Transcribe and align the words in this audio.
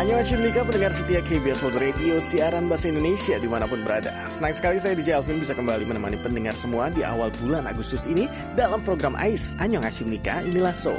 Annyeonghaseyo 0.00 0.40
Mika 0.40 0.64
pendengar 0.64 0.96
setia 0.96 1.20
KBS 1.20 1.60
World 1.60 1.76
Radio 1.76 2.24
siaran 2.24 2.72
bahasa 2.72 2.88
Indonesia 2.88 3.36
di 3.36 3.44
mana 3.44 3.68
pun 3.68 3.84
berada. 3.84 4.08
Senang 4.32 4.56
sekali 4.56 4.80
saya 4.80 4.96
DJ 4.96 5.20
Alvin 5.20 5.44
bisa 5.44 5.52
kembali 5.52 5.84
menemani 5.84 6.16
pendengar 6.24 6.56
semua 6.56 6.88
di 6.88 7.04
awal 7.04 7.28
bulan 7.44 7.68
Agustus 7.68 8.08
ini 8.08 8.24
dalam 8.56 8.80
program 8.80 9.12
AIS 9.12 9.52
Annyeonghaseyo 9.60 10.08
Mika 10.08 10.40
inilah 10.40 10.72
Seoul. 10.72 10.96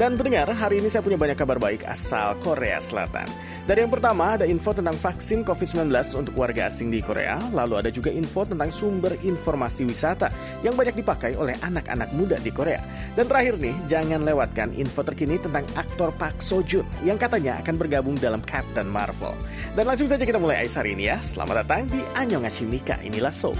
Dan 0.00 0.16
pendengar, 0.16 0.48
hari 0.48 0.80
ini 0.80 0.88
saya 0.88 1.04
punya 1.04 1.20
banyak 1.20 1.36
kabar 1.36 1.60
baik 1.60 1.84
asal 1.92 2.40
Korea 2.40 2.80
Selatan. 2.80 3.28
Dari 3.68 3.84
yang 3.84 3.92
pertama 3.92 4.40
ada 4.40 4.48
info 4.48 4.72
tentang 4.72 4.96
vaksin 4.96 5.44
COVID-19 5.44 5.92
untuk 6.16 6.32
warga 6.40 6.72
asing 6.72 6.88
di 6.88 7.04
Korea, 7.04 7.36
lalu 7.52 7.84
ada 7.84 7.92
juga 7.92 8.08
info 8.08 8.48
tentang 8.48 8.72
sumber 8.72 9.12
informasi 9.28 9.84
wisata 9.84 10.32
yang 10.64 10.72
banyak 10.72 10.96
dipakai 10.96 11.36
oleh 11.36 11.52
anak-anak 11.60 12.08
muda 12.16 12.40
di 12.40 12.48
Korea. 12.48 12.80
Dan 13.12 13.28
terakhir 13.28 13.60
nih, 13.60 13.76
jangan 13.92 14.24
lewatkan 14.24 14.72
info 14.72 15.04
terkini 15.04 15.36
tentang 15.36 15.68
aktor 15.76 16.16
Park 16.16 16.40
Seo 16.40 16.64
Joon 16.64 16.88
yang 17.04 17.20
katanya 17.20 17.60
akan 17.60 17.76
bergabung 17.76 18.16
dalam 18.16 18.37
film 18.38 18.46
Captain 18.46 18.86
Marvel. 18.86 19.34
Dan 19.74 19.84
langsung 19.90 20.06
saja 20.06 20.22
kita 20.22 20.38
mulai 20.38 20.62
Ais 20.62 20.78
ini 20.86 21.10
ya. 21.10 21.18
Selamat 21.18 21.66
datang 21.66 21.90
di 21.90 21.98
Annyeonghaseyo 22.14 22.70
Mika. 22.70 22.94
Inilah 23.02 23.34
So. 23.34 23.50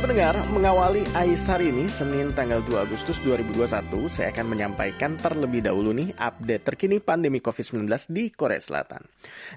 Pendengar, 0.00 0.32
mengawali 0.48 1.04
Ais 1.12 1.44
hari 1.44 1.68
ini, 1.68 1.84
Senin 1.92 2.32
tanggal 2.32 2.64
2 2.64 2.88
Agustus 2.88 3.20
2021, 3.20 4.08
saya 4.08 4.32
akan 4.32 4.48
menyampaikan 4.48 5.20
terlebih 5.20 5.60
dahulu 5.60 5.92
nih 5.92 6.16
update 6.16 6.72
terkini 6.72 7.04
pandemi 7.04 7.36
COVID-19 7.44 7.84
di 8.08 8.32
Korea 8.32 8.56
Selatan. 8.56 9.04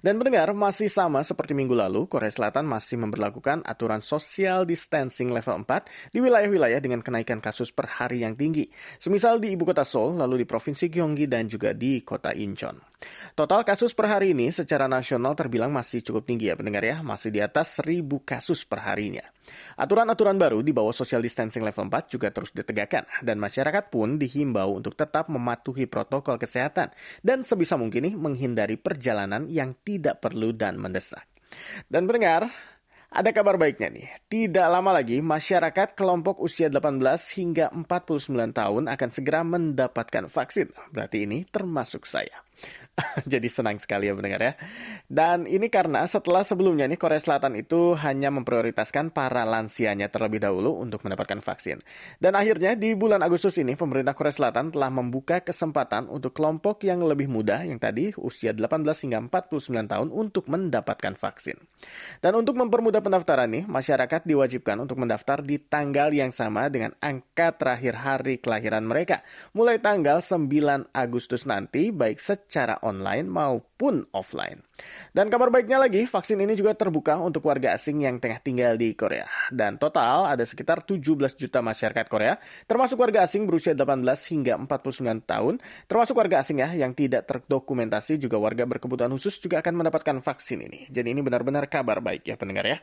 Dan 0.03 0.19
pendengar, 0.19 0.51
masih 0.51 0.91
sama 0.91 1.23
seperti 1.23 1.55
minggu 1.55 1.71
lalu, 1.71 2.11
Korea 2.11 2.27
Selatan 2.27 2.67
masih 2.67 2.99
memperlakukan 2.99 3.63
aturan 3.63 4.03
social 4.03 4.67
distancing 4.67 5.31
level 5.31 5.63
4 5.63 6.11
di 6.11 6.19
wilayah-wilayah 6.19 6.83
dengan 6.83 6.99
kenaikan 6.99 7.39
kasus 7.39 7.71
per 7.71 7.87
hari 7.87 8.27
yang 8.27 8.35
tinggi. 8.35 8.67
Semisal 8.99 9.39
di 9.39 9.55
ibu 9.55 9.63
kota 9.63 9.87
Seoul, 9.87 10.19
lalu 10.19 10.43
di 10.43 10.45
provinsi 10.45 10.91
Gyeonggi 10.91 11.23
dan 11.23 11.47
juga 11.47 11.71
di 11.71 12.03
kota 12.03 12.35
Incheon. 12.35 12.92
Total 13.33 13.65
kasus 13.65 13.91
per 13.97 14.11
hari 14.11 14.37
ini 14.37 14.53
secara 14.53 14.85
nasional 14.85 15.33
terbilang 15.33 15.73
masih 15.73 16.05
cukup 16.05 16.27
tinggi 16.27 16.49
ya 16.51 16.55
pendengar 16.55 16.83
ya, 16.85 17.01
masih 17.01 17.33
di 17.33 17.41
atas 17.41 17.81
1000 17.81 18.05
kasus 18.23 18.63
per 18.63 18.85
harinya. 18.85 19.25
Aturan-aturan 19.75 20.37
baru 20.37 20.61
di 20.61 20.71
bawah 20.71 20.93
social 20.93 21.19
distancing 21.19 21.65
level 21.65 21.89
4 21.89 22.13
juga 22.13 22.31
terus 22.31 22.53
ditegakkan 22.53 23.03
dan 23.25 23.41
masyarakat 23.41 23.89
pun 23.89 24.15
dihimbau 24.21 24.77
untuk 24.77 24.93
tetap 24.93 25.27
mematuhi 25.27 25.89
protokol 25.89 26.39
kesehatan 26.39 26.93
dan 27.25 27.41
sebisa 27.41 27.75
mungkin 27.75 28.07
nih 28.11 28.15
menghindari 28.15 28.77
perjalanan 28.79 29.49
yang 29.49 29.75
tidak 29.81 30.23
perlu 30.23 30.55
dan 30.55 30.79
mendesak. 30.79 31.25
Dan 31.85 32.09
pendengar, 32.09 32.49
ada 33.13 33.29
kabar 33.29 33.61
baiknya 33.61 33.93
nih. 33.93 34.09
Tidak 34.25 34.67
lama 34.73 34.89
lagi 34.89 35.21
masyarakat 35.21 35.93
kelompok 35.93 36.41
usia 36.41 36.65
18 36.65 36.97
hingga 37.37 37.69
49 37.69 38.57
tahun 38.57 38.89
akan 38.89 39.09
segera 39.13 39.45
mendapatkan 39.45 40.25
vaksin. 40.25 40.73
Berarti 40.89 41.29
ini 41.29 41.45
termasuk 41.45 42.09
saya. 42.09 42.41
Jadi 43.31 43.49
senang 43.49 43.81
sekali 43.81 44.05
ya 44.09 44.13
mendengar 44.13 44.41
ya. 44.41 44.53
Dan 45.09 45.49
ini 45.49 45.67
karena 45.73 46.05
setelah 46.05 46.45
sebelumnya 46.45 46.85
nih 46.85 47.01
Korea 47.01 47.17
Selatan 47.17 47.57
itu 47.57 47.97
hanya 47.97 48.29
memprioritaskan 48.29 49.09
para 49.09 49.43
lansianya 49.49 50.13
terlebih 50.13 50.45
dahulu 50.45 50.77
untuk 50.77 51.01
mendapatkan 51.01 51.41
vaksin. 51.41 51.81
Dan 52.21 52.37
akhirnya 52.37 52.77
di 52.77 52.93
bulan 52.93 53.25
Agustus 53.25 53.57
ini 53.57 53.73
pemerintah 53.73 54.13
Korea 54.13 54.33
Selatan 54.33 54.69
telah 54.69 54.93
membuka 54.93 55.41
kesempatan 55.41 56.05
untuk 56.05 56.37
kelompok 56.37 56.85
yang 56.85 57.01
lebih 57.01 57.25
muda 57.25 57.65
yang 57.65 57.81
tadi 57.81 58.13
usia 58.21 58.53
18 58.53 58.85
hingga 59.09 59.19
49 59.25 59.89
tahun 59.89 60.09
untuk 60.13 60.45
mendapatkan 60.45 61.17
vaksin. 61.17 61.57
Dan 62.21 62.37
untuk 62.37 62.55
mempermudah 62.61 63.01
pendaftaran 63.01 63.49
nih, 63.49 63.65
masyarakat 63.65 64.21
diwajibkan 64.23 64.77
untuk 64.77 65.01
mendaftar 65.01 65.41
di 65.41 65.57
tanggal 65.57 66.13
yang 66.13 66.29
sama 66.29 66.69
dengan 66.69 66.93
angka 67.01 67.57
terakhir 67.57 67.97
hari 67.97 68.37
kelahiran 68.37 68.85
mereka, 68.85 69.25
mulai 69.57 69.81
tanggal 69.81 70.21
9 70.21 70.93
Agustus 70.93 71.49
nanti 71.49 71.89
baik 71.89 72.21
secara 72.21 72.42
online 72.83 73.25
maupun 73.27 74.05
offline. 74.11 74.61
Dan 75.13 75.29
kabar 75.29 75.53
baiknya 75.53 75.77
lagi, 75.79 76.05
vaksin 76.05 76.39
ini 76.41 76.57
juga 76.57 76.73
terbuka 76.73 77.17
untuk 77.21 77.45
warga 77.45 77.73
asing 77.77 78.03
yang 78.03 78.17
tengah 78.17 78.41
tinggal 78.41 78.77
di 78.77 78.93
Korea. 78.93 79.25
Dan 79.49 79.77
total 79.77 80.29
ada 80.29 80.43
sekitar 80.45 80.83
17 80.83 81.37
juta 81.37 81.59
masyarakat 81.63 82.05
Korea, 82.09 82.37
termasuk 82.65 82.99
warga 82.99 83.25
asing 83.25 83.45
berusia 83.45 83.73
18 83.73 84.03
hingga 84.33 84.53
49 84.59 85.23
tahun, 85.23 85.53
termasuk 85.89 86.15
warga 86.17 86.41
asing 86.41 86.61
ya 86.61 86.69
yang 86.73 86.91
tidak 86.93 87.25
terdokumentasi 87.29 88.21
juga 88.21 88.37
warga 88.37 88.67
berkebutuhan 88.67 89.11
khusus 89.13 89.39
juga 89.41 89.61
akan 89.61 89.83
mendapatkan 89.83 90.19
vaksin 90.21 90.65
ini. 90.65 90.89
Jadi 90.89 91.13
ini 91.13 91.21
benar-benar 91.21 91.69
kabar 91.69 92.01
baik 92.01 92.27
ya 92.27 92.35
pendengar 92.35 92.65
ya. 92.65 92.79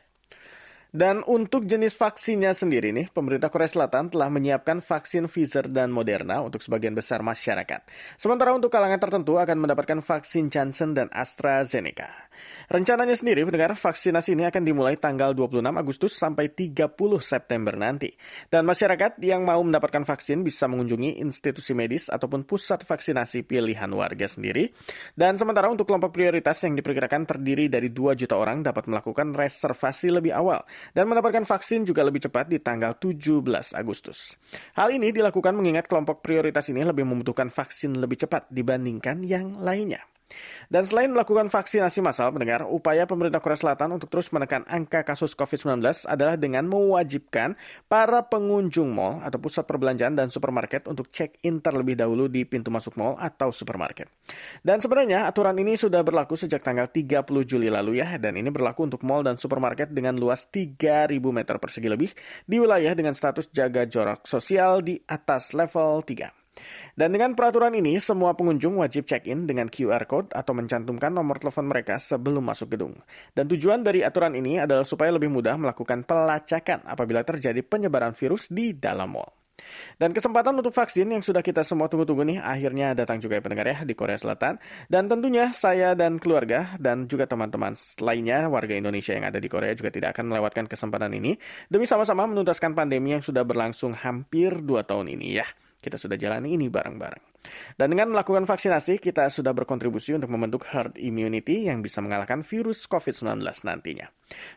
Dan 0.90 1.22
untuk 1.30 1.70
jenis 1.70 1.94
vaksinnya 1.94 2.50
sendiri 2.50 2.90
nih, 2.90 3.14
pemerintah 3.14 3.46
Korea 3.46 3.70
Selatan 3.70 4.10
telah 4.10 4.26
menyiapkan 4.26 4.82
vaksin 4.82 5.30
Pfizer 5.30 5.70
dan 5.70 5.94
Moderna 5.94 6.42
untuk 6.42 6.58
sebagian 6.58 6.98
besar 6.98 7.22
masyarakat. 7.22 7.86
Sementara 8.18 8.50
untuk 8.50 8.74
kalangan 8.74 8.98
tertentu 8.98 9.38
akan 9.38 9.54
mendapatkan 9.54 10.02
vaksin 10.02 10.50
Johnson 10.50 10.90
dan 10.90 11.06
AstraZeneca. 11.14 12.29
Rencananya 12.70 13.18
sendiri, 13.18 13.42
pendengar, 13.42 13.74
vaksinasi 13.74 14.38
ini 14.38 14.46
akan 14.46 14.62
dimulai 14.62 14.94
tanggal 14.94 15.34
26 15.34 15.58
Agustus 15.74 16.12
sampai 16.14 16.54
30 16.54 16.94
September 17.18 17.74
nanti. 17.74 18.14
Dan 18.46 18.62
masyarakat 18.62 19.18
yang 19.26 19.42
mau 19.42 19.58
mendapatkan 19.58 20.06
vaksin 20.06 20.46
bisa 20.46 20.70
mengunjungi 20.70 21.18
institusi 21.18 21.74
medis 21.74 22.06
ataupun 22.06 22.46
pusat 22.46 22.86
vaksinasi 22.86 23.42
pilihan 23.42 23.90
warga 23.90 24.30
sendiri. 24.30 24.70
Dan 25.12 25.34
sementara 25.34 25.66
untuk 25.66 25.90
kelompok 25.90 26.14
prioritas 26.14 26.62
yang 26.62 26.78
diperkirakan 26.78 27.26
terdiri 27.26 27.66
dari 27.66 27.90
2 27.90 28.14
juta 28.14 28.38
orang 28.38 28.62
dapat 28.62 28.86
melakukan 28.86 29.34
reservasi 29.34 30.14
lebih 30.14 30.30
awal 30.30 30.62
dan 30.94 31.10
mendapatkan 31.10 31.42
vaksin 31.42 31.82
juga 31.82 32.06
lebih 32.06 32.22
cepat 32.30 32.46
di 32.46 32.62
tanggal 32.62 32.94
17 32.94 33.74
Agustus. 33.74 34.38
Hal 34.78 34.94
ini 34.94 35.10
dilakukan 35.10 35.58
mengingat 35.58 35.90
kelompok 35.90 36.22
prioritas 36.22 36.70
ini 36.70 36.86
lebih 36.86 37.02
membutuhkan 37.02 37.50
vaksin 37.50 37.98
lebih 37.98 38.22
cepat 38.22 38.46
dibandingkan 38.50 39.26
yang 39.26 39.58
lainnya. 39.58 40.06
Dan 40.70 40.86
selain 40.86 41.10
melakukan 41.10 41.50
vaksinasi 41.50 41.98
massal, 42.00 42.30
mendengar 42.30 42.62
upaya 42.66 43.04
pemerintah 43.04 43.42
Korea 43.42 43.58
Selatan 43.58 43.98
untuk 43.98 44.06
terus 44.06 44.30
menekan 44.30 44.62
angka 44.70 45.02
kasus 45.02 45.34
COVID-19 45.34 45.82
adalah 46.06 46.38
dengan 46.38 46.66
mewajibkan 46.70 47.58
para 47.90 48.22
pengunjung 48.26 48.90
mall 48.94 49.18
atau 49.20 49.42
pusat 49.42 49.66
perbelanjaan 49.66 50.14
dan 50.14 50.30
supermarket 50.30 50.86
untuk 50.86 51.10
check-in 51.10 51.58
terlebih 51.58 51.98
dahulu 51.98 52.30
di 52.30 52.46
pintu 52.46 52.70
masuk 52.70 52.94
mall 52.94 53.18
atau 53.18 53.50
supermarket. 53.50 54.06
Dan 54.62 54.78
sebenarnya 54.78 55.26
aturan 55.26 55.58
ini 55.58 55.74
sudah 55.74 56.06
berlaku 56.06 56.38
sejak 56.38 56.62
tanggal 56.62 56.86
30 56.86 57.26
Juli 57.44 57.66
lalu 57.66 57.98
ya, 57.98 58.16
dan 58.16 58.38
ini 58.38 58.48
berlaku 58.48 58.86
untuk 58.86 59.02
mall 59.02 59.26
dan 59.26 59.36
supermarket 59.36 59.90
dengan 59.90 60.14
luas 60.16 60.46
3.000 60.48 61.18
meter 61.18 61.56
persegi 61.58 61.88
lebih 61.90 62.10
di 62.46 62.56
wilayah 62.62 62.94
dengan 62.94 63.12
status 63.12 63.50
jaga 63.50 63.84
jarak 63.84 64.24
sosial 64.24 64.80
di 64.80 64.96
atas 65.10 65.52
level 65.52 66.06
3. 66.06 66.39
Dan 66.94 67.14
dengan 67.14 67.32
peraturan 67.34 67.72
ini, 67.76 67.96
semua 67.98 68.34
pengunjung 68.34 68.80
wajib 68.80 69.06
check-in 69.06 69.44
dengan 69.48 69.68
QR 69.70 70.04
code 70.04 70.32
atau 70.32 70.52
mencantumkan 70.52 71.10
nomor 71.10 71.40
telepon 71.40 71.68
mereka 71.68 71.96
sebelum 72.00 72.46
masuk 72.46 72.74
gedung. 72.74 72.94
Dan 73.32 73.48
tujuan 73.50 73.84
dari 73.84 74.02
aturan 74.02 74.36
ini 74.36 74.60
adalah 74.60 74.84
supaya 74.84 75.14
lebih 75.14 75.32
mudah 75.32 75.56
melakukan 75.56 76.04
pelacakan 76.04 76.86
apabila 76.86 77.24
terjadi 77.24 77.60
penyebaran 77.64 78.12
virus 78.14 78.48
di 78.48 78.74
dalam 78.76 79.16
mall. 79.16 79.40
Dan 80.00 80.16
kesempatan 80.16 80.56
untuk 80.56 80.72
vaksin 80.72 81.08
yang 81.08 81.22
sudah 81.22 81.44
kita 81.44 81.62
semua 81.62 81.86
tunggu-tunggu 81.86 82.24
nih 82.26 82.38
akhirnya 82.40 82.96
datang 82.96 83.20
juga 83.20 83.38
ya 83.38 83.42
pendengar 83.44 83.66
ya 83.68 83.78
di 83.84 83.94
Korea 83.94 84.16
Selatan. 84.16 84.58
Dan 84.88 85.06
tentunya 85.06 85.52
saya 85.52 85.92
dan 85.94 86.16
keluarga 86.16 86.74
dan 86.80 87.06
juga 87.06 87.28
teman-teman 87.28 87.76
lainnya 88.00 88.48
warga 88.48 88.74
Indonesia 88.76 89.12
yang 89.14 89.28
ada 89.28 89.38
di 89.38 89.48
Korea 89.48 89.72
juga 89.76 89.92
tidak 89.92 90.16
akan 90.16 90.32
melewatkan 90.32 90.64
kesempatan 90.66 91.12
ini 91.16 91.36
demi 91.68 91.84
sama-sama 91.84 92.26
menuntaskan 92.28 92.72
pandemi 92.72 93.14
yang 93.16 93.24
sudah 93.24 93.44
berlangsung 93.44 93.94
hampir 93.94 94.60
dua 94.64 94.84
tahun 94.84 95.12
ini 95.12 95.28
ya. 95.40 95.46
Kita 95.80 95.96
sudah 95.96 96.20
jalani 96.20 96.54
ini 96.54 96.68
bareng-bareng. 96.68 97.39
Dan 97.74 97.96
dengan 97.96 98.12
melakukan 98.12 98.44
vaksinasi, 98.44 99.00
kita 99.00 99.26
sudah 99.32 99.56
berkontribusi 99.56 100.12
untuk 100.12 100.28
membentuk 100.28 100.68
herd 100.68 101.00
immunity 101.00 101.66
yang 101.66 101.80
bisa 101.80 102.04
mengalahkan 102.04 102.44
virus 102.44 102.84
COVID-19 102.84 103.40
nantinya. 103.64 104.12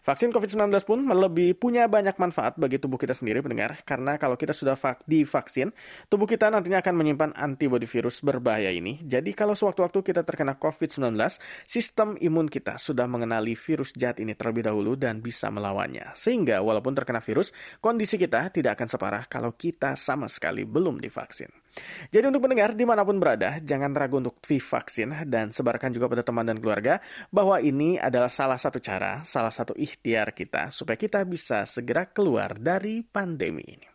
Vaksin 0.06 0.30
COVID-19 0.30 0.70
pun 0.86 1.02
lebih 1.02 1.58
punya 1.58 1.90
banyak 1.90 2.14
manfaat 2.22 2.60
bagi 2.62 2.78
tubuh 2.78 3.02
kita 3.02 3.18
sendiri 3.18 3.42
pendengar, 3.42 3.82
karena 3.88 4.22
kalau 4.22 4.38
kita 4.38 4.54
sudah 4.54 4.78
divaksin, 5.08 5.74
tubuh 6.12 6.30
kita 6.30 6.52
nantinya 6.54 6.84
akan 6.84 6.94
menyimpan 6.94 7.32
antibodi 7.34 7.90
virus 7.90 8.22
berbahaya 8.22 8.70
ini. 8.70 9.02
Jadi 9.02 9.34
kalau 9.34 9.58
sewaktu-waktu 9.58 10.14
kita 10.14 10.22
terkena 10.22 10.60
COVID-19, 10.60 11.18
sistem 11.66 12.20
imun 12.22 12.52
kita 12.52 12.78
sudah 12.78 13.10
mengenali 13.10 13.58
virus 13.58 13.96
jahat 13.98 14.22
ini 14.22 14.38
terlebih 14.38 14.68
dahulu 14.70 14.94
dan 14.94 15.24
bisa 15.24 15.50
melawannya. 15.50 16.14
Sehingga 16.14 16.62
walaupun 16.62 16.94
terkena 16.94 17.24
virus, 17.24 17.50
kondisi 17.82 18.20
kita 18.20 18.54
tidak 18.54 18.78
akan 18.78 18.88
separah 18.92 19.24
kalau 19.26 19.56
kita 19.58 19.98
sama 19.98 20.30
sekali 20.30 20.68
belum 20.68 21.02
divaksin. 21.02 21.63
Jadi 22.14 22.26
untuk 22.30 22.46
pendengar 22.46 22.78
di 22.78 22.86
mana 22.86 23.02
pun 23.02 23.18
berada, 23.18 23.58
jangan 23.60 23.92
ragu 23.98 24.22
untuk 24.22 24.38
divaksin 24.40 25.26
dan 25.26 25.50
sebarkan 25.50 25.90
juga 25.90 26.06
pada 26.10 26.24
teman 26.26 26.46
dan 26.46 26.58
keluarga 26.62 27.02
bahwa 27.34 27.58
ini 27.58 27.98
adalah 27.98 28.30
salah 28.30 28.58
satu 28.58 28.78
cara, 28.78 29.26
salah 29.26 29.52
satu 29.52 29.74
ikhtiar 29.74 30.32
kita 30.38 30.70
supaya 30.70 30.96
kita 30.96 31.26
bisa 31.26 31.66
segera 31.66 32.06
keluar 32.06 32.56
dari 32.58 33.02
pandemi 33.02 33.66
ini. 33.66 33.88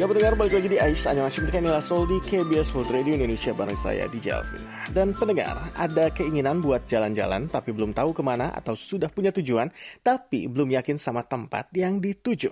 Ya 0.00 0.08
pendengar 0.08 0.32
balik 0.32 0.56
lagi 0.56 0.72
di 0.72 0.80
AIS. 0.80 1.04
Annyeonghaseyo 1.04 1.60
Inilah 1.60 1.84
Sol 1.84 2.08
di 2.08 2.16
KBS 2.24 2.72
World 2.72 2.88
Radio 2.88 3.20
Indonesia 3.20 3.52
bareng 3.52 3.76
saya 3.84 4.08
di 4.08 4.16
Jalvin 4.16 4.64
Dan 4.96 5.12
pendengar 5.12 5.76
ada 5.76 6.08
keinginan 6.08 6.64
buat 6.64 6.88
jalan-jalan 6.88 7.52
tapi 7.52 7.76
belum 7.76 7.92
tahu 7.92 8.16
ke 8.16 8.24
mana 8.24 8.48
atau 8.48 8.72
sudah 8.72 9.12
punya 9.12 9.28
tujuan 9.28 9.68
tapi 10.00 10.48
belum 10.48 10.72
yakin 10.72 10.96
sama 10.96 11.28
tempat 11.28 11.68
yang 11.76 12.00
dituju. 12.00 12.48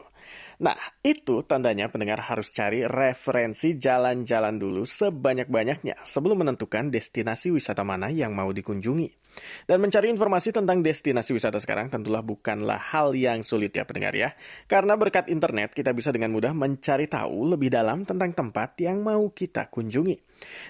Nah, 0.60 0.76
itu 1.00 1.40
tandanya 1.48 1.88
pendengar 1.88 2.20
harus 2.20 2.52
cari 2.52 2.84
referensi 2.84 3.80
jalan-jalan 3.80 4.60
dulu 4.60 4.84
sebanyak-banyaknya 4.84 6.04
sebelum 6.04 6.44
menentukan 6.44 6.92
destinasi 6.92 7.48
wisata 7.48 7.80
mana 7.80 8.12
yang 8.12 8.36
mau 8.36 8.52
dikunjungi. 8.52 9.27
Dan 9.64 9.84
mencari 9.84 10.10
informasi 10.10 10.50
tentang 10.50 10.82
destinasi 10.82 11.36
wisata 11.36 11.60
sekarang 11.62 11.92
tentulah 11.92 12.24
bukanlah 12.24 12.80
hal 12.80 13.14
yang 13.14 13.46
sulit 13.46 13.74
ya 13.76 13.86
pendengar 13.86 14.16
ya. 14.16 14.34
Karena 14.66 14.98
berkat 14.98 15.30
internet 15.30 15.72
kita 15.76 15.94
bisa 15.94 16.10
dengan 16.10 16.34
mudah 16.34 16.56
mencari 16.56 17.06
tahu 17.06 17.54
lebih 17.54 17.70
dalam 17.70 18.02
tentang 18.08 18.34
tempat 18.34 18.74
yang 18.82 19.04
mau 19.04 19.30
kita 19.30 19.70
kunjungi. 19.70 20.16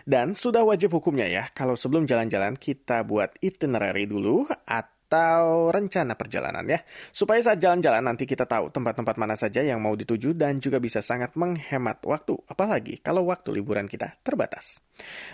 Dan 0.04 0.32
sudah 0.32 0.64
wajib 0.64 0.96
hukumnya 0.96 1.28
ya, 1.28 1.44
kalau 1.52 1.76
sebelum 1.76 2.08
jalan-jalan 2.08 2.56
kita 2.56 3.04
buat 3.04 3.36
itinerary 3.44 4.08
dulu 4.08 4.48
atau 4.64 4.97
atau 5.08 5.72
rencana 5.72 6.12
perjalanan 6.12 6.68
ya. 6.68 6.84
Supaya 7.16 7.40
saat 7.40 7.56
jalan-jalan 7.64 8.04
nanti 8.04 8.28
kita 8.28 8.44
tahu 8.44 8.68
tempat-tempat 8.68 9.16
mana 9.16 9.40
saja 9.40 9.64
yang 9.64 9.80
mau 9.80 9.96
dituju 9.96 10.36
dan 10.36 10.60
juga 10.60 10.76
bisa 10.76 11.00
sangat 11.00 11.32
menghemat 11.32 12.04
waktu. 12.04 12.36
Apalagi 12.44 13.00
kalau 13.00 13.24
waktu 13.32 13.56
liburan 13.56 13.88
kita 13.88 14.20
terbatas. 14.20 14.84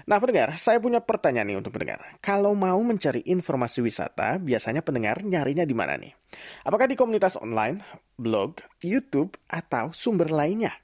Nah 0.06 0.22
pendengar, 0.22 0.54
saya 0.62 0.78
punya 0.78 1.02
pertanyaan 1.02 1.50
nih 1.50 1.58
untuk 1.58 1.74
pendengar. 1.74 2.22
Kalau 2.22 2.54
mau 2.54 2.78
mencari 2.86 3.26
informasi 3.26 3.82
wisata, 3.82 4.38
biasanya 4.38 4.86
pendengar 4.86 5.26
nyarinya 5.26 5.66
di 5.66 5.74
mana 5.74 5.98
nih? 5.98 6.14
Apakah 6.62 6.86
di 6.86 6.94
komunitas 6.94 7.34
online, 7.34 7.82
blog, 8.14 8.62
YouTube, 8.78 9.34
atau 9.50 9.90
sumber 9.90 10.30
lainnya? 10.30 10.83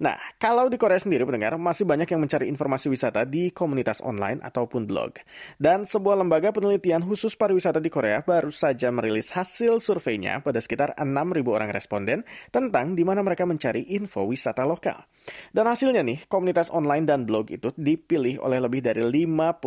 Nah, 0.00 0.16
kalau 0.40 0.66
di 0.72 0.80
Korea 0.80 0.96
sendiri 0.96 1.28
pendengar, 1.28 1.56
masih 1.60 1.84
banyak 1.84 2.08
yang 2.08 2.20
mencari 2.24 2.46
informasi 2.48 2.88
wisata 2.88 3.28
di 3.28 3.52
komunitas 3.52 4.00
online 4.00 4.40
ataupun 4.40 4.88
blog. 4.88 5.20
Dan 5.60 5.84
sebuah 5.84 6.18
lembaga 6.18 6.50
penelitian 6.50 7.04
khusus 7.04 7.36
pariwisata 7.36 7.78
di 7.78 7.92
Korea 7.92 8.24
baru 8.24 8.48
saja 8.48 8.88
merilis 8.88 9.32
hasil 9.32 9.78
surveinya 9.78 10.40
pada 10.40 10.58
sekitar 10.58 10.96
6.000 10.96 11.44
orang 11.48 11.70
responden 11.70 12.24
tentang 12.48 12.96
di 12.96 13.04
mana 13.04 13.20
mereka 13.20 13.44
mencari 13.44 13.84
info 13.92 14.24
wisata 14.24 14.64
lokal. 14.64 15.04
Dan 15.52 15.68
hasilnya 15.68 16.00
nih, 16.00 16.24
komunitas 16.24 16.72
online 16.72 17.04
dan 17.04 17.28
blog 17.28 17.52
itu 17.52 17.68
dipilih 17.76 18.40
oleh 18.40 18.64
lebih 18.64 18.80
dari 18.80 19.04
50% 19.04 19.60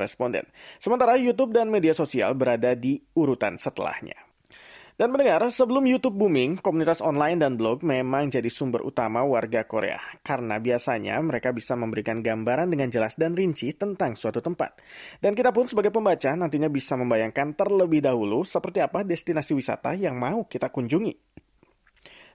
responden. 0.00 0.48
Sementara 0.80 1.20
YouTube 1.20 1.52
dan 1.52 1.68
media 1.68 1.92
sosial 1.92 2.32
berada 2.32 2.72
di 2.72 2.96
urutan 3.12 3.60
setelahnya. 3.60 4.31
Dan 5.02 5.10
mendengar, 5.10 5.42
sebelum 5.50 5.82
YouTube 5.82 6.14
booming, 6.14 6.62
komunitas 6.62 7.02
online 7.02 7.34
dan 7.42 7.58
blog 7.58 7.82
memang 7.82 8.30
jadi 8.30 8.46
sumber 8.46 8.86
utama 8.86 9.26
warga 9.26 9.66
Korea. 9.66 9.98
Karena 10.22 10.62
biasanya 10.62 11.18
mereka 11.18 11.50
bisa 11.50 11.74
memberikan 11.74 12.22
gambaran 12.22 12.70
dengan 12.70 12.86
jelas 12.86 13.18
dan 13.18 13.34
rinci 13.34 13.74
tentang 13.74 14.14
suatu 14.14 14.38
tempat. 14.38 14.78
Dan 15.18 15.34
kita 15.34 15.50
pun 15.50 15.66
sebagai 15.66 15.90
pembaca 15.90 16.30
nantinya 16.38 16.70
bisa 16.70 16.94
membayangkan 16.94 17.50
terlebih 17.58 17.98
dahulu 17.98 18.46
seperti 18.46 18.78
apa 18.78 19.02
destinasi 19.02 19.58
wisata 19.58 19.90
yang 19.98 20.14
mau 20.14 20.46
kita 20.46 20.70
kunjungi. 20.70 21.31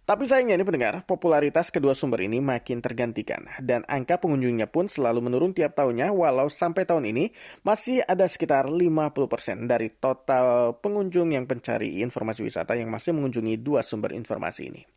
Tapi 0.07 0.23
sayangnya 0.23 0.55
ini 0.55 0.63
pendengar, 0.63 1.03
popularitas 1.03 1.67
kedua 1.67 1.91
sumber 1.91 2.23
ini 2.23 2.39
makin 2.39 2.79
tergantikan 2.79 3.43
dan 3.59 3.83
angka 3.91 4.15
pengunjungnya 4.15 4.71
pun 4.71 4.87
selalu 4.87 5.19
menurun 5.27 5.51
tiap 5.51 5.75
tahunnya 5.75 6.15
walau 6.15 6.47
sampai 6.47 6.87
tahun 6.87 7.11
ini 7.11 7.35
masih 7.67 8.07
ada 8.07 8.23
sekitar 8.23 8.71
50% 8.71 9.67
dari 9.67 9.91
total 9.91 10.79
pengunjung 10.79 11.35
yang 11.35 11.43
pencari 11.43 11.99
informasi 11.99 12.39
wisata 12.39 12.79
yang 12.79 12.87
masih 12.87 13.19
mengunjungi 13.19 13.59
dua 13.59 13.83
sumber 13.83 14.15
informasi 14.15 14.71
ini. 14.71 14.87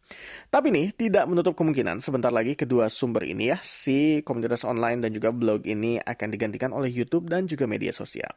Tapi 0.47 0.71
nih 0.71 0.95
tidak 0.95 1.27
menutup 1.27 1.59
kemungkinan 1.59 1.99
sebentar 1.99 2.31
lagi 2.31 2.55
kedua 2.55 2.87
sumber 2.87 3.27
ini 3.27 3.51
ya, 3.51 3.59
si 3.59 4.23
komunitas 4.23 4.63
online 4.63 5.03
dan 5.03 5.11
juga 5.11 5.35
blog 5.35 5.67
ini 5.67 5.99
akan 5.99 6.29
digantikan 6.31 6.71
oleh 6.71 6.91
YouTube 6.91 7.27
dan 7.27 7.51
juga 7.51 7.67
media 7.67 7.91
sosial. 7.91 8.31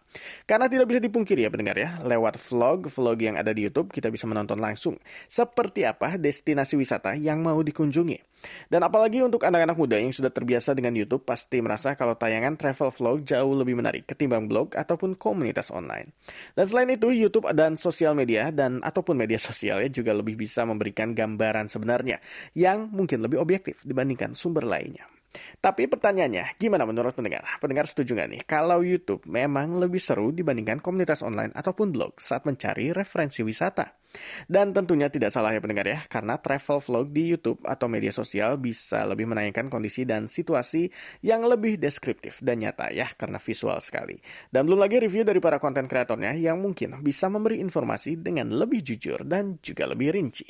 Karena 0.50 0.66
tidak 0.66 0.90
bisa 0.90 1.02
dipungkiri 1.02 1.46
ya 1.46 1.54
pendengar 1.54 1.78
ya, 1.78 2.02
lewat 2.02 2.42
vlog-vlog 2.42 3.18
yang 3.22 3.38
ada 3.38 3.54
di 3.54 3.62
YouTube 3.62 3.94
kita 3.94 4.10
bisa 4.10 4.26
menonton 4.26 4.58
langsung 4.58 4.98
seperti 5.30 5.86
apa 5.86 6.18
destinasi 6.18 6.63
destinasi 6.64 6.80
wisata 6.80 7.12
yang 7.20 7.44
mau 7.44 7.60
dikunjungi. 7.60 8.32
Dan 8.68 8.84
apalagi 8.84 9.24
untuk 9.24 9.44
anak-anak 9.48 9.76
muda 9.80 9.96
yang 9.96 10.12
sudah 10.12 10.28
terbiasa 10.28 10.76
dengan 10.76 10.92
YouTube 10.96 11.24
pasti 11.24 11.64
merasa 11.64 11.96
kalau 11.96 12.16
tayangan 12.20 12.60
travel 12.60 12.92
vlog 12.92 13.24
jauh 13.24 13.56
lebih 13.56 13.80
menarik 13.80 14.04
ketimbang 14.04 14.52
blog 14.52 14.76
ataupun 14.76 15.16
komunitas 15.16 15.72
online. 15.72 16.12
Dan 16.52 16.66
selain 16.68 16.92
itu, 16.92 17.08
YouTube 17.12 17.48
dan 17.56 17.80
sosial 17.80 18.16
media 18.16 18.52
dan 18.52 18.84
ataupun 18.84 19.16
media 19.16 19.40
sosial 19.40 19.80
ya 19.80 19.88
juga 19.88 20.12
lebih 20.12 20.36
bisa 20.36 20.68
memberikan 20.68 21.16
gambaran 21.16 21.72
sebenarnya 21.72 22.20
yang 22.52 22.92
mungkin 22.92 23.24
lebih 23.24 23.40
objektif 23.40 23.80
dibandingkan 23.88 24.36
sumber 24.36 24.68
lainnya. 24.68 25.13
Tapi 25.58 25.90
pertanyaannya, 25.90 26.58
gimana 26.62 26.86
menurut 26.86 27.18
pendengar? 27.18 27.46
Pendengar 27.58 27.90
setuju 27.90 28.14
nggak 28.14 28.30
nih 28.30 28.42
kalau 28.46 28.86
YouTube 28.86 29.26
memang 29.26 29.82
lebih 29.82 30.00
seru 30.00 30.30
dibandingkan 30.30 30.80
komunitas 30.80 31.26
online 31.26 31.52
ataupun 31.58 31.90
blog 31.90 32.22
saat 32.22 32.46
mencari 32.46 32.94
referensi 32.94 33.42
wisata? 33.42 34.04
Dan 34.46 34.78
tentunya 34.78 35.10
tidak 35.10 35.34
salah 35.34 35.50
ya 35.50 35.58
pendengar 35.58 35.90
ya, 35.90 36.06
karena 36.06 36.38
travel 36.38 36.78
vlog 36.86 37.10
di 37.10 37.34
YouTube 37.34 37.66
atau 37.66 37.90
media 37.90 38.14
sosial 38.14 38.62
bisa 38.62 39.02
lebih 39.10 39.26
menayangkan 39.26 39.74
kondisi 39.74 40.06
dan 40.06 40.30
situasi 40.30 40.86
yang 41.26 41.42
lebih 41.50 41.82
deskriptif 41.82 42.38
dan 42.46 42.62
nyata 42.62 42.94
ya, 42.94 43.10
karena 43.18 43.42
visual 43.42 43.82
sekali. 43.82 44.22
Dan 44.54 44.70
belum 44.70 44.86
lagi 44.86 45.02
review 45.02 45.26
dari 45.26 45.42
para 45.42 45.58
konten 45.58 45.90
kreatornya 45.90 46.38
yang 46.38 46.62
mungkin 46.62 47.02
bisa 47.02 47.26
memberi 47.26 47.58
informasi 47.58 48.22
dengan 48.22 48.54
lebih 48.54 48.86
jujur 48.86 49.26
dan 49.26 49.58
juga 49.66 49.90
lebih 49.90 50.14
rinci. 50.14 50.46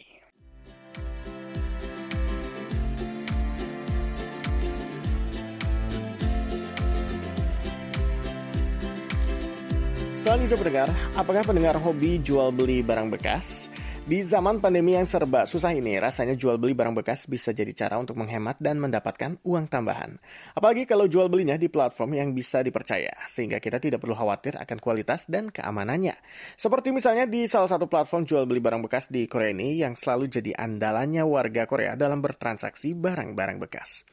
Selanjutnya 10.23 10.55
pendengar, 10.55 10.89
apakah 11.19 11.43
pendengar 11.43 11.75
hobi 11.83 12.15
jual 12.23 12.55
beli 12.55 12.79
barang 12.79 13.11
bekas? 13.11 13.67
Di 14.07 14.23
zaman 14.23 14.63
pandemi 14.63 14.95
yang 14.95 15.03
serba 15.03 15.43
susah 15.43 15.75
ini, 15.75 15.99
rasanya 15.99 16.39
jual 16.39 16.55
beli 16.55 16.71
barang 16.71 16.95
bekas 16.95 17.27
bisa 17.27 17.51
jadi 17.51 17.75
cara 17.75 17.99
untuk 17.99 18.15
menghemat 18.15 18.55
dan 18.63 18.79
mendapatkan 18.79 19.35
uang 19.43 19.67
tambahan. 19.67 20.15
Apalagi 20.55 20.87
kalau 20.87 21.11
jual 21.11 21.27
belinya 21.27 21.59
di 21.59 21.67
platform 21.67 22.15
yang 22.15 22.31
bisa 22.31 22.63
dipercaya, 22.63 23.11
sehingga 23.27 23.59
kita 23.59 23.83
tidak 23.83 23.99
perlu 23.99 24.15
khawatir 24.15 24.55
akan 24.55 24.79
kualitas 24.79 25.27
dan 25.27 25.51
keamanannya. 25.51 26.15
Seperti 26.55 26.95
misalnya 26.95 27.27
di 27.27 27.43
salah 27.43 27.67
satu 27.67 27.91
platform 27.91 28.23
jual 28.23 28.47
beli 28.47 28.63
barang 28.63 28.79
bekas 28.79 29.11
di 29.11 29.27
Korea 29.27 29.51
ini 29.51 29.75
yang 29.83 29.99
selalu 29.99 30.31
jadi 30.31 30.55
andalannya 30.55 31.27
warga 31.27 31.67
Korea 31.67 31.99
dalam 31.99 32.23
bertransaksi 32.23 32.95
barang-barang 32.95 33.59
bekas. 33.59 34.07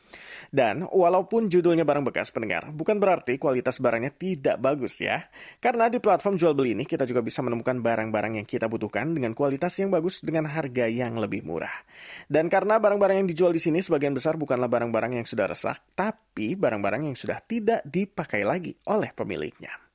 Dan 0.51 0.87
walaupun 0.87 1.47
judulnya 1.47 1.87
barang 1.87 2.07
bekas 2.07 2.31
pendengar, 2.35 2.71
bukan 2.71 2.99
berarti 2.99 3.37
kualitas 3.37 3.79
barangnya 3.79 4.15
tidak 4.15 4.57
bagus 4.59 5.03
ya. 5.03 5.29
Karena 5.59 5.91
di 5.91 5.99
platform 5.99 6.39
jual 6.39 6.55
beli 6.55 6.79
ini 6.79 6.85
kita 6.87 7.05
juga 7.05 7.21
bisa 7.21 7.43
menemukan 7.43 7.79
barang-barang 7.79 8.43
yang 8.43 8.47
kita 8.47 8.71
butuhkan 8.71 9.13
dengan 9.13 9.37
kualitas 9.37 9.77
yang 9.83 9.93
bagus 9.93 10.23
dengan 10.23 10.47
harga 10.49 10.87
yang 10.87 11.19
lebih 11.19 11.43
murah. 11.43 11.75
Dan 12.31 12.47
karena 12.47 12.79
barang-barang 12.79 13.25
yang 13.25 13.29
dijual 13.29 13.53
di 13.53 13.63
sini 13.63 13.83
sebagian 13.83 14.15
besar 14.15 14.39
bukanlah 14.39 14.71
barang-barang 14.71 15.21
yang 15.21 15.27
sudah 15.27 15.51
rusak, 15.51 15.95
tapi 15.99 16.55
barang-barang 16.55 17.11
yang 17.11 17.17
sudah 17.19 17.43
tidak 17.43 17.83
dipakai 17.85 18.47
lagi 18.47 18.73
oleh 18.87 19.11
pemiliknya. 19.13 19.90